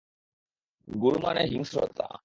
[0.87, 2.07] গুরু মানে হিংস্রতা!